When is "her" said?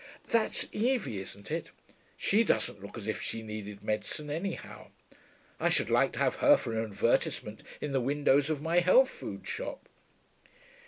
6.37-6.57